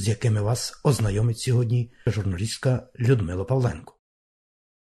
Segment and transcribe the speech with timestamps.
[0.00, 3.94] з якими вас ознайомить сьогодні журналістка Людмила Павленко.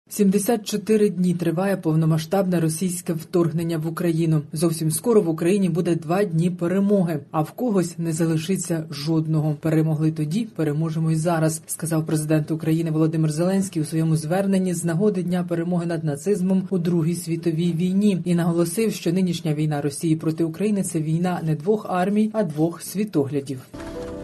[0.09, 4.41] 74 дні триває повномасштабне російське вторгнення в Україну.
[4.53, 9.55] Зовсім скоро в Україні буде два дні перемоги, а в когось не залишиться жодного.
[9.61, 15.23] Перемогли тоді, переможемо й зараз, сказав президент України Володимир Зеленський у своєму зверненні з нагоди
[15.23, 20.43] дня перемоги над нацизмом у Другій світовій війні і наголосив, що нинішня війна Росії проти
[20.43, 23.59] України це війна не двох армій, а двох світоглядів.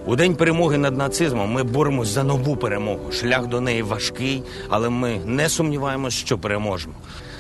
[0.08, 3.12] У день перемоги над нацизмом ми боремось за нову перемогу.
[3.12, 6.94] Шлях до неї важкий, але ми не сумніваємось, що переможемо.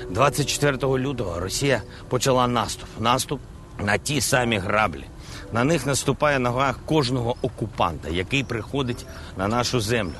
[0.09, 2.89] 24 лютого Росія почала наступ.
[2.99, 3.39] Наступ
[3.79, 5.03] на ті самі граблі.
[5.53, 9.05] На них наступає нога кожного окупанта, який приходить
[9.37, 10.15] на нашу землю.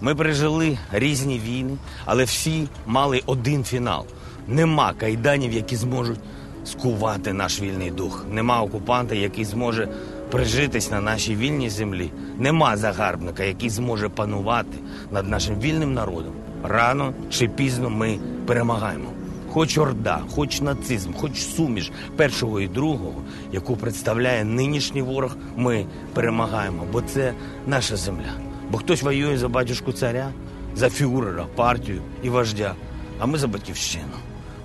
[0.00, 4.06] Ми пережили різні війни, але всі мали один фінал.
[4.48, 6.20] Нема кайданів, які зможуть
[6.64, 8.24] скувати наш вільний дух.
[8.30, 9.88] Нема окупанта, який зможе
[10.30, 12.10] прижитись на нашій вільній землі.
[12.38, 14.78] Нема загарбника, який зможе панувати
[15.10, 16.32] над нашим вільним народом.
[16.62, 19.10] Рано чи пізно ми перемагаємо.
[19.50, 26.86] Хоч орда, хоч нацизм, хоч суміш першого і другого, яку представляє нинішній ворог, ми перемагаємо,
[26.92, 27.32] бо це
[27.66, 28.32] наша земля.
[28.70, 30.30] Бо хтось воює за батюшку царя,
[30.76, 32.74] за фюрера, партію і вождя,
[33.18, 34.04] а ми за батьківщину.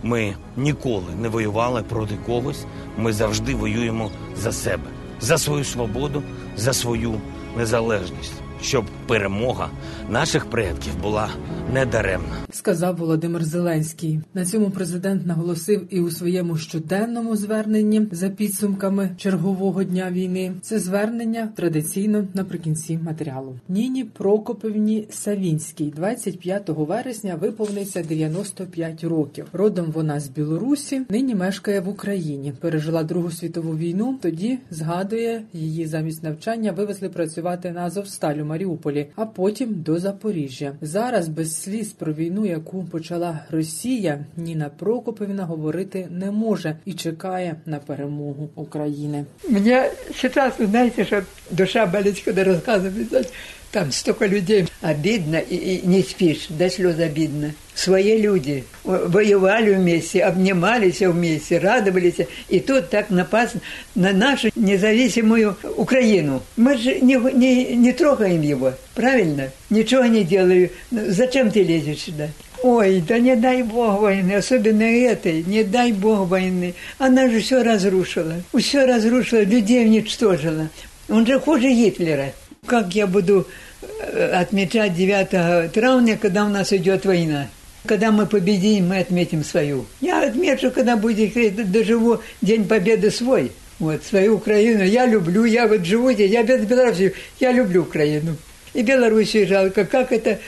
[0.03, 2.65] Ми ніколи не воювали проти когось.
[2.97, 6.23] Ми завжди воюємо за себе, за свою свободу,
[6.57, 7.13] за свою
[7.57, 9.69] незалежність, щоб перемога
[10.09, 11.29] наших предків була
[11.75, 12.45] недаремна.
[12.55, 14.19] сказав Володимир Зеленський.
[14.33, 20.51] На цьому президент наголосив і у своєму щоденному зверненні за підсумками чергового дня війни.
[20.61, 23.55] Це звернення традиційно наприкінці матеріалу.
[23.69, 29.45] Ніні Прокопівні Савінській 25 вересня виповниться 95 років.
[29.53, 32.53] Родом вона з Білорусі, нині мешкає в Україні.
[32.59, 34.19] Пережила Другу світову війну.
[34.21, 40.73] Тоді згадує її замість навчання вивезли працювати на Азовсталь у Маріуполі, а потім до Запоріжжя.
[40.81, 47.55] Зараз без сліз про війну, яку почала Росія, Ніна Прокопівна говорити не може і чекає
[47.65, 49.25] на перемогу України.
[49.49, 49.81] Мені
[50.15, 51.21] ще вы знаєте, що
[51.51, 53.29] душа болить, коли знаете,
[53.75, 54.67] там столько людей.
[54.81, 57.51] Обидно и, и не спишь, до слез обидно.
[57.73, 62.25] Свои люди воевали вместе, обнимались вместе, радовались.
[62.47, 63.55] И тут так напасть
[63.93, 66.41] на нашу независимую Украину.
[66.55, 69.51] Мы же не, не, не трогаем его, правильно?
[69.69, 70.69] Ничего не делаю.
[70.89, 72.29] Зачем ты лезешь сюда?
[72.63, 76.75] Ой, да не дай Бог войны, особенно этой, не дай Бог войны.
[76.97, 80.69] Она же все разрушила, все разрушила, людей уничтожила.
[81.09, 82.31] Он же хуже Гитлера.
[82.65, 83.47] Как я буду
[83.81, 87.47] э, отмечать 9 травня, когда у нас идет война?
[87.85, 89.85] Когда мы победим, мы отметим свою.
[90.01, 93.51] Я отмечу, когда будет, доживу День Победы свой.
[93.77, 94.83] Вот, свою Украину.
[94.83, 98.37] Я люблю, я вот живу здесь, я без Беларуси, я люблю Украину.
[98.73, 99.85] И Белоруссию жалко.
[99.85, 100.39] Как это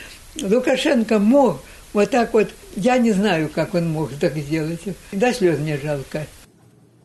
[0.41, 1.61] Лукашенко мог
[1.94, 4.81] вот так вот, я не знаю, как он мог так сделать.
[5.11, 6.25] До слез мне жалко.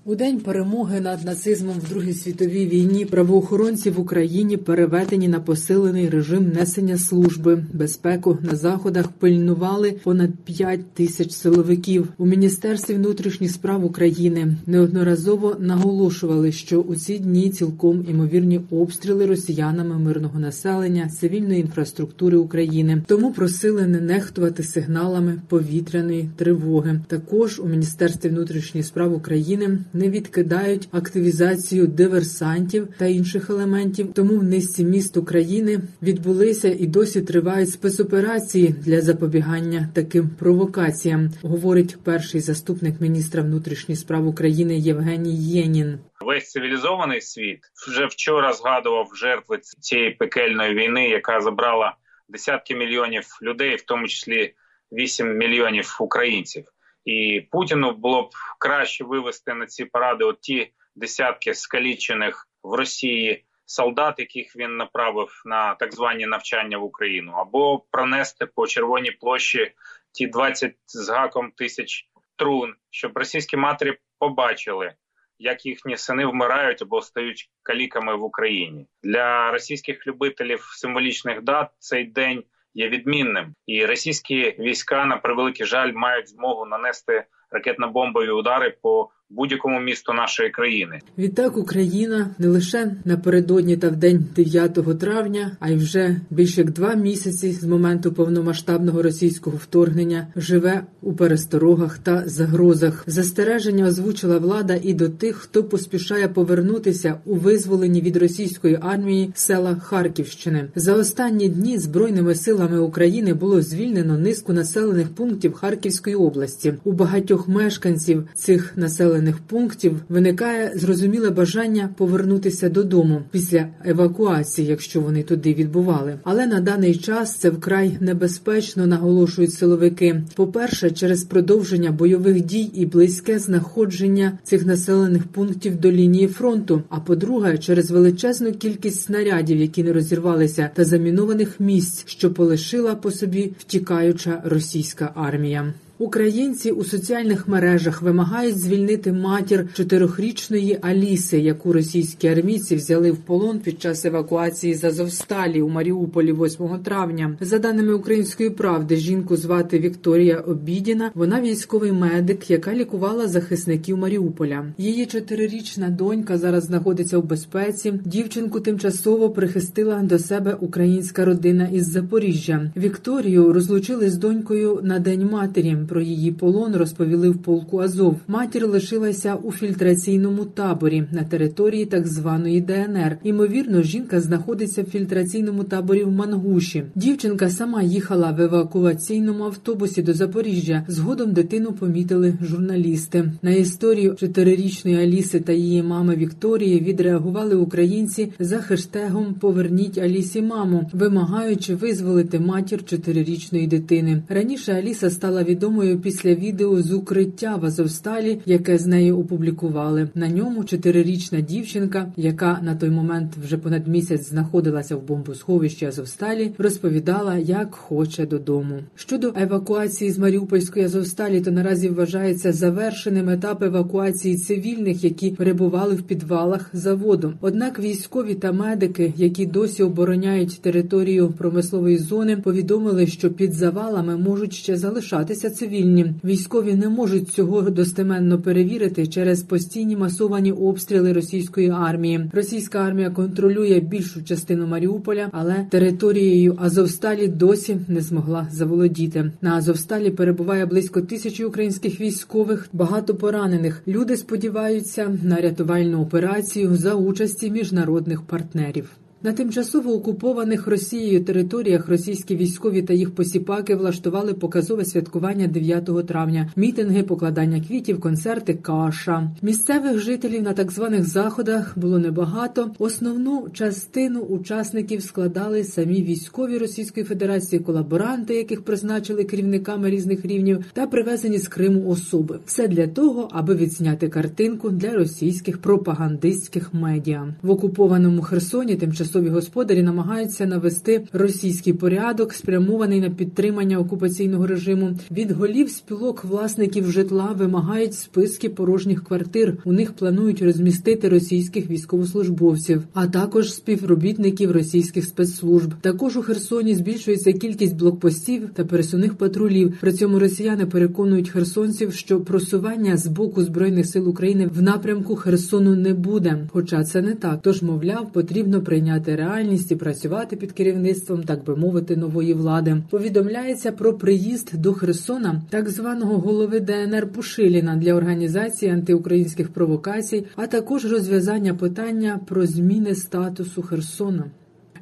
[0.04, 6.08] У день перемоги над нацизмом в Другій світовій війні правоохоронці в Україні переведені на посилений
[6.08, 7.64] режим несення служби.
[7.72, 12.08] Безпеку на заходах пильнували понад 5 тисяч силовиків.
[12.18, 19.98] У міністерстві внутрішніх справ України неодноразово наголошували, що у ці дні цілком імовірні обстріли росіянами
[19.98, 23.02] мирного населення, цивільної інфраструктури України.
[23.06, 27.00] Тому просили не нехтувати сигналами повітряної тривоги.
[27.06, 34.12] Також у міністерстві внутрішніх справ України не відкидають активізацію диверсантів та інших елементів.
[34.14, 41.96] Тому в низці міст України відбулися і досі тривають спецоперації для запобігання таким провокаціям, говорить
[42.04, 45.98] перший заступник міністра внутрішніх справ України Євгеній Єнін.
[46.20, 47.58] Весь цивілізований світ
[47.88, 51.96] вже вчора згадував жертви цієї пекельної війни, яка забрала
[52.28, 54.54] десятки мільйонів людей, в тому числі
[54.92, 56.64] 8 мільйонів українців.
[57.04, 63.44] І Путіну було б краще вивести на ці паради от ті десятки скалічених в Росії
[63.66, 69.72] солдат, яких він направив на так звані навчання в Україну, або пронести по червоній площі
[70.12, 74.94] ті 20 з гаком тисяч трун, щоб російські матері побачили,
[75.38, 78.86] як їхні сини вмирають або стають каліками в Україні.
[79.02, 85.92] Для російських любителів символічних дат цей день є відмінним, і російські війська на превеликий жаль
[85.92, 90.98] мають змогу нанести ракетно-бомбові удари по будь-якому місту нашої країни.
[91.18, 96.70] Відтак Україна не лише напередодні та в день 9 травня, а й вже більше як
[96.70, 103.04] два місяці з моменту повномасштабного російського вторгнення живе у пересторогах та загрозах.
[103.06, 109.76] Застереження озвучила влада і до тих, хто поспішає повернутися у визволені від російської армії села
[109.76, 110.68] Харківщини.
[110.74, 116.74] За останні дні збройними силами України було звільнено низку населених пунктів Харківської області.
[116.84, 125.00] У багатьох мешканців цих населених населених пунктів виникає зрозуміле бажання повернутися додому після евакуації, якщо
[125.00, 126.18] вони туди відбували.
[126.24, 130.22] Але на даний час це вкрай небезпечно, наголошують силовики.
[130.34, 136.82] По перше, через продовження бойових дій і близьке знаходження цих населених пунктів до лінії фронту.
[136.88, 143.10] А по-друге, через величезну кількість снарядів, які не розірвалися, та замінованих місць, що полишила по
[143.10, 145.74] собі втікаюча російська армія.
[145.98, 153.58] Українці у соціальних мережах вимагають звільнити матір чотирьохрічної Аліси, яку російські армійці взяли в полон
[153.58, 157.36] під час евакуації з Азовсталі у Маріуполі 8 травня.
[157.40, 161.10] За даними української правди, жінку звати Вікторія Обідіна.
[161.14, 164.66] Вона військовий медик, яка лікувала захисників Маріуполя.
[164.78, 167.92] Її чотирирічна донька зараз знаходиться у безпеці.
[168.04, 172.72] Дівчинку тимчасово прихистила до себе українська родина із Запоріжжя.
[172.76, 175.76] Вікторію розлучили з донькою на день матері.
[175.86, 178.16] Про її полон розповіли в полку Азов.
[178.28, 183.18] Матір лишилася у фільтраційному таборі на території так званої ДНР.
[183.22, 186.84] Імовірно, жінка знаходиться в фільтраційному таборі в Мангуші.
[186.94, 190.84] Дівчинка сама їхала в евакуаційному автобусі до Запоріжжя.
[190.88, 193.32] Згодом дитину помітили журналісти.
[193.42, 200.90] На історію чотирирічної Аліси та її мами Вікторії відреагували українці за хештегом Поверніть Алісі маму,
[200.92, 204.22] вимагаючи визволити матір чотирирічної дитини.
[204.28, 210.08] Раніше Аліса стала відомою відомою після відео з укриття в Азовсталі, яке з нею опублікували.
[210.14, 216.52] На ньому чотирирічна дівчинка, яка на той момент вже понад місяць знаходилася в бомбосховищі Азовсталі,
[216.58, 218.74] розповідала, як хоче додому.
[218.94, 226.02] Щодо евакуації з Маріупольської Азовсталі, то наразі вважається завершеним етап евакуації цивільних, які перебували в
[226.02, 227.32] підвалах заводу.
[227.40, 234.52] Однак військові та медики, які досі обороняють територію промислової зони, повідомили, що під завалами можуть
[234.52, 236.14] ще залишатися цивільні цивільні.
[236.24, 242.30] Військові не можуть цього достеменно перевірити через постійні масовані обстріли російської армії.
[242.32, 249.32] Російська армія контролює більшу частину Маріуполя, але територією Азовсталі досі не змогла заволодіти.
[249.40, 253.82] На Азовсталі перебуває близько тисячі українських військових, багато поранених.
[253.88, 258.90] Люди сподіваються на рятувальну операцію за участі міжнародних партнерів.
[259.24, 266.52] На тимчасово окупованих Росією територіях російські військові та їх посіпаки влаштували показове святкування 9 травня,
[266.56, 269.30] мітинги, покладання квітів, концерти, каша.
[269.42, 272.70] Місцевих жителів на так званих заходах було небагато.
[272.78, 280.86] Основну частину учасників складали самі військові Російської Федерації, колаборанти, яких призначили керівниками різних рівнів, та
[280.86, 282.38] привезені з Криму особи.
[282.46, 288.76] Все для того, аби відзняти картинку для російських пропагандистських медіа в окупованому Херсоні.
[288.76, 294.98] Тимчасово тимчасові господарі намагаються навести російський порядок, спрямований на підтримання окупаційного режиму.
[295.10, 299.56] Від голів спілок власників житла вимагають списки порожніх квартир.
[299.64, 305.74] У них планують розмістити російських військовослужбовців, а також співробітників російських спецслужб.
[305.80, 309.74] Також у Херсоні збільшується кількість блокпостів та пересувних патрулів.
[309.80, 315.76] При цьому росіяни переконують херсонців, що просування з боку збройних сил України в напрямку Херсону
[315.76, 316.48] не буде.
[316.52, 317.38] Хоча це не так.
[317.42, 322.82] Тож, мовляв, потрібно прийняти прийняти реальність і працювати під керівництвом, так би мовити, нової влади.
[322.90, 330.46] Повідомляється про приїзд до Херсона так званого голови ДНР Пушиліна для організації антиукраїнських провокацій, а
[330.46, 334.24] також розв'язання питання про зміни статусу Херсона.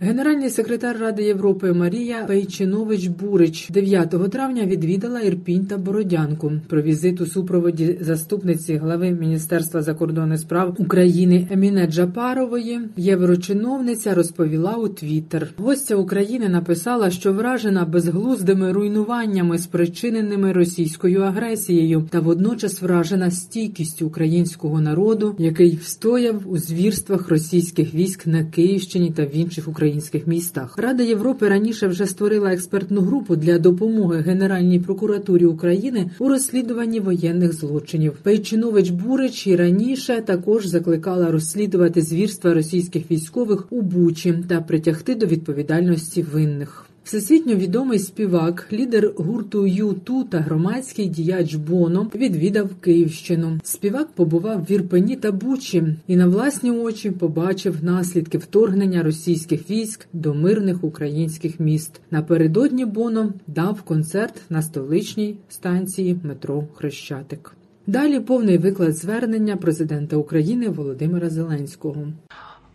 [0.02, 6.52] Генеральний секретар Ради Європи Марія Пейчинович Бурич 9 травня відвідала Ірпінь та Бородянку.
[6.68, 12.80] Про візит у супроводі заступниці глави Міністерства закордонних справ України Еміне Джапарової.
[12.96, 15.48] Єврочиновниця розповіла у Твіттер.
[15.56, 24.80] Гостя України написала, що вражена безглуздими руйнуваннями, спричиненими російською агресією, та водночас вражена стійкістю українського
[24.80, 30.78] народу, який встояв у звірствах російських військ на Київщині та в інших українських українських містах.
[30.78, 37.52] Рада Європи раніше вже створила експертну групу для допомоги Генеральній прокуратурі України у розслідуванні воєнних
[37.52, 38.12] злочинів.
[38.22, 45.26] Пейчинович Бурич і раніше також закликала розслідувати звірства російських військових у Бучі та притягти до
[45.26, 46.89] відповідальності винних.
[47.10, 53.60] Всесвітньо відомий співак, лідер гурту Юту та громадський діяч Боно відвідав Київщину.
[53.62, 60.06] Співак побував в Ірпені та Бучі і на власні очі побачив наслідки вторгнення російських військ
[60.12, 62.00] до мирних українських міст.
[62.10, 67.52] Напередодні Боно дав концерт на столичній станції метро Хрещатик.
[67.86, 72.06] Далі повний виклад звернення президента України Володимира Зеленського.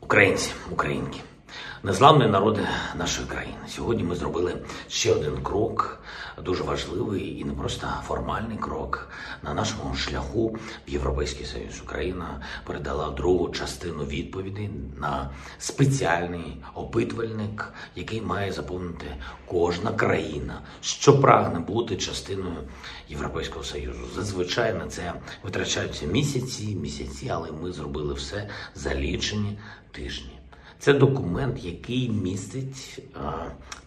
[0.01, 1.20] Українці, українки,
[1.86, 3.58] незламні народи нашої країни.
[3.68, 6.00] Сьогодні ми зробили ще один крок,
[6.44, 9.10] дуже важливий і не просто формальний крок
[9.44, 11.82] на нашому шляху в Європейський Союз.
[11.84, 19.06] Україна передала другу частину відповіді на спеціальний опитувальник, який має заповнити
[19.46, 22.58] кожна країна, що прагне бути частиною
[23.10, 24.01] Європейського Союзу.
[24.15, 25.13] Зазвичай на це
[25.44, 29.60] витрачаються місяці, місяці, але ми зробили все за лічені
[29.92, 30.35] тижні.
[30.79, 33.03] Це документ, який містить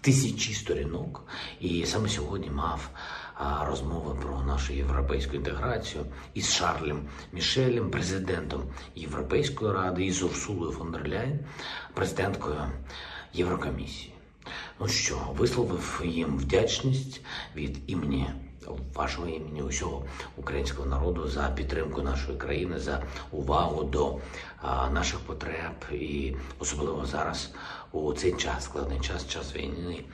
[0.00, 1.24] тисячі сторінок,
[1.60, 2.90] і саме сьогодні мав
[3.34, 6.04] а, розмови про нашу європейську інтеграцію
[6.34, 7.00] із Шарлем
[7.32, 8.62] Мішелем, президентом
[8.94, 11.38] Європейської ради, і з Урсулою фон дер Ляйн,
[11.94, 12.60] президенткою
[13.34, 14.12] Єврокомісії.
[14.80, 17.20] Ну що, висловив їм вдячність
[17.56, 18.30] від імені
[18.94, 20.04] вашого імені усього
[20.36, 24.16] українського народу за підтримку нашої країни, за увагу до
[24.92, 27.50] наших потреб, і особливо зараз
[27.92, 30.04] у цей час, складний час, час війни.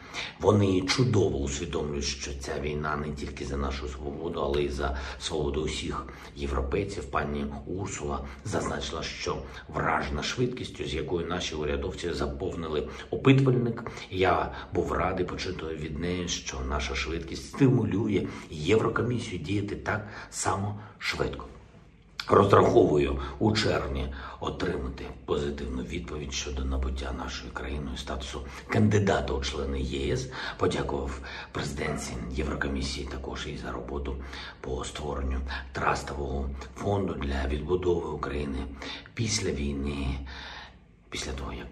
[0.40, 5.62] Вони чудово усвідомлюють, що ця війна не тільки за нашу свободу, але й за свободу
[5.62, 7.04] усіх європейців.
[7.04, 9.36] Пані Урсула зазначила, що
[9.68, 13.90] вражена швидкістю, з якою наші урядовці заповнили опитувальник.
[14.10, 21.46] Я був радий почути від неї, що наша швидкість стимулює Єврокомісію діяти так само швидко.
[22.28, 30.28] Розраховую у червні отримати позитивну відповідь щодо набуття нашою країною статусу кандидата у члени ЄС.
[30.56, 31.20] Подякував
[31.52, 34.16] президенці Єврокомісії також і за роботу
[34.60, 35.40] по створенню
[35.72, 38.58] трастового фонду для відбудови України
[39.14, 40.18] після війни,
[41.10, 41.66] після того як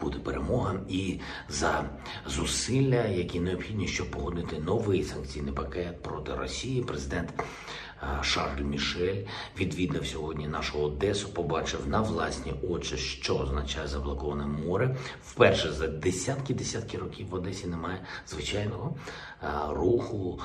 [0.00, 1.84] буде перемога, і за
[2.26, 6.82] зусилля, які необхідні, щоб погодити новий санкційний пакет проти Росії.
[6.82, 7.32] Президент
[8.22, 9.24] Шарль Мішель
[9.58, 14.96] відвідав сьогодні нашу Одесу, побачив на власні очі, що означає заблоковане море.
[15.24, 18.96] Вперше за десятки-десятки років в Одесі немає звичайного
[19.68, 20.40] руху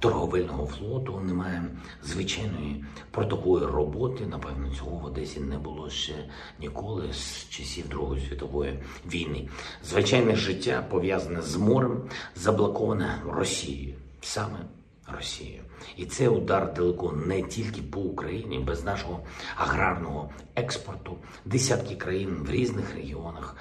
[0.00, 1.64] торговельного флоту, немає
[2.02, 4.26] звичайної портової роботи.
[4.26, 6.14] Напевно, цього в Одесі не було ще
[6.60, 9.48] ніколи з часів Другої світової війни.
[9.84, 12.02] Звичайне життя пов'язане з морем,
[12.34, 14.58] заблоковане Росією саме.
[15.08, 15.62] Росією.
[15.96, 19.20] І це удар далеко не тільки по Україні, без нашого
[19.56, 21.18] аграрного експорту.
[21.44, 23.56] Десятки країн в різних регіонах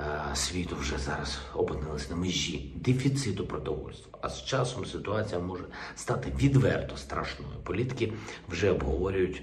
[0.00, 4.18] е, світу вже зараз опинились на межі дефіциту продовольства.
[4.22, 5.64] А з часом ситуація може
[5.96, 7.54] стати відверто страшною.
[7.64, 8.12] Політики
[8.48, 9.42] вже обговорюють.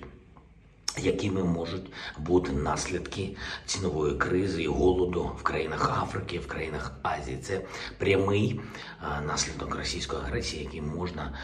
[0.97, 3.35] Якими можуть бути наслідки
[3.65, 7.37] цінової кризи і голоду в країнах Африки, в країнах Азії?
[7.43, 7.61] Це
[7.97, 8.59] прямий
[9.27, 11.37] наслідок російської агресії, який можна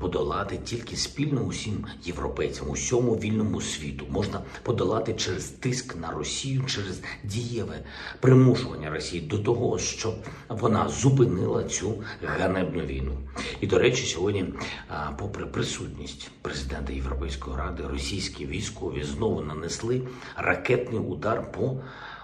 [0.00, 4.06] подолати тільки спільно усім європейцям, усьому вільному світу.
[4.10, 7.80] Можна подолати через тиск на Росію, через дієве
[8.20, 10.14] примушування Росії до того, щоб
[10.48, 13.18] вона зупинила цю ганебну війну.
[13.60, 14.44] І до речі, сьогодні,
[15.18, 20.02] попри присутність президента Європейської ради, російські військові військові знову нанесли
[20.36, 21.76] ракетний удар по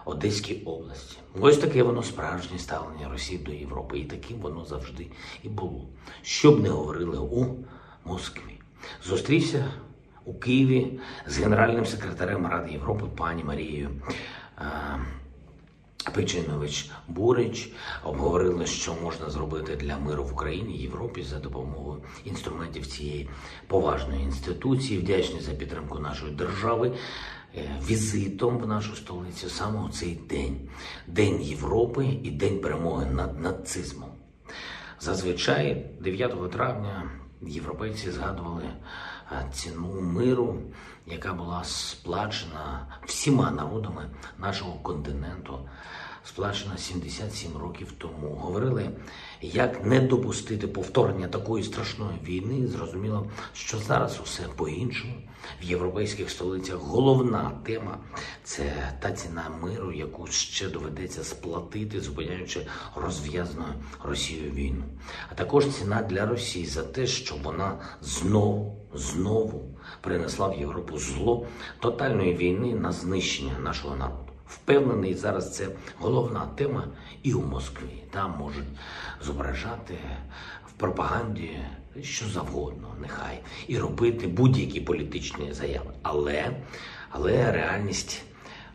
[0.04, 1.18] Одеській області.
[1.40, 5.06] Ось таке воно справжнє ставлення Росії до Європи, і таким воно завжди
[5.42, 5.88] і було.
[6.22, 7.46] Що б не говорили у
[8.04, 8.60] Москві.
[9.04, 9.64] Зустрівся
[10.24, 13.90] у Києві з генеральним секретарем Ради Європи пані Марією.
[16.02, 17.72] Печинович Бурич
[18.04, 23.28] обговорили, що можна зробити для миру в Україні і Європі за допомогою інструментів цієї
[23.66, 25.00] поважної інституції.
[25.00, 26.92] Вдячні за підтримку нашої держави.
[27.88, 30.68] Візитом в нашу столицю саме у цей день
[31.06, 34.10] День Європи і День перемоги над нацизмом.
[35.00, 37.10] Зазвичай 9 травня
[37.42, 38.62] європейці згадували
[39.52, 40.58] ціну миру,
[41.06, 45.68] яка була сплачена всіма народами нашого континенту,
[46.24, 48.28] сплачена 77 років тому.
[48.28, 48.90] Говорили,
[49.40, 52.66] як не допустити повторення такої страшної війни.
[52.66, 55.14] Зрозуміло, що зараз усе по-іншому.
[55.62, 57.98] В європейських столицях головна тема
[58.44, 63.64] це та ціна миру, яку ще доведеться сплатити, зупиняючи розв'язану
[64.04, 64.84] Росією війну.
[65.32, 69.64] А також ціна для Росії за те, що вона знову знову
[70.00, 71.46] принесла в Європу зло
[71.80, 74.29] тотальної війни на знищення нашого народу.
[74.50, 76.84] Впевнений, зараз це головна тема
[77.22, 78.02] і у Москві.
[78.10, 78.68] Там можуть
[79.20, 79.94] зображати
[80.66, 81.50] в пропаганді
[82.02, 85.90] що завгодно, нехай, і робити будь-які політичні заяви.
[86.02, 86.56] Але,
[87.10, 88.22] але реальність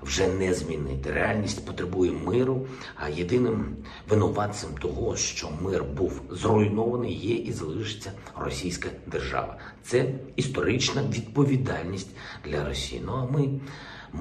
[0.02, 1.12] вже не змінити.
[1.12, 3.76] Реальність потребує миру, а єдиним
[4.10, 9.58] винуватцем того, що мир був зруйнований, є і залишиться Російська держава.
[9.84, 10.06] Це
[10.36, 12.10] історична відповідальність
[12.46, 13.02] для Росії.
[13.06, 13.50] Ну а ми.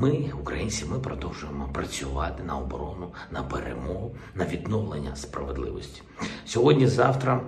[0.00, 6.02] Ми, українці, ми продовжуємо працювати на оборону, на перемогу, на відновлення справедливості
[6.46, 6.86] сьогодні.
[6.86, 7.40] Завтра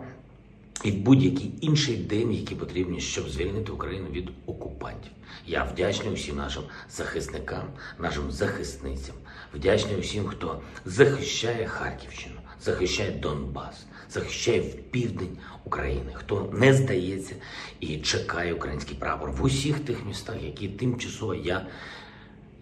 [0.85, 5.13] і в будь-який інший день, які потрібні, щоб звільнити Україну від окупантів.
[5.47, 7.65] Я вдячний усім нашим захисникам,
[7.99, 9.15] нашим захисницям,
[9.55, 17.35] вдячний усім, хто захищає Харківщину, захищає Донбас, захищає в південь України, хто не здається
[17.81, 21.67] і чекає український прапор в усіх тих містах, які тимчасово я.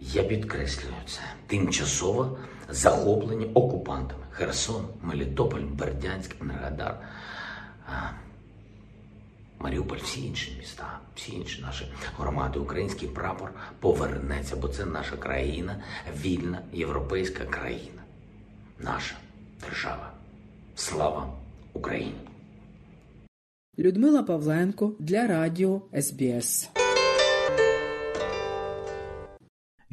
[0.01, 2.37] Я підкреслюю це тимчасово
[2.69, 6.97] захоплені окупантами Херсон, Мелітополь, Бердянськ, Енергодар.
[9.59, 11.85] Маріуполь, всі інші міста, всі інші наші
[12.17, 15.83] громади, український прапор повернеться, бо це наша країна,
[16.21, 18.01] вільна європейська країна,
[18.79, 19.15] наша
[19.61, 20.11] держава.
[20.75, 21.33] Слава
[21.73, 22.13] Україні!
[23.79, 26.69] Людмила Павленко для Радіо СБС.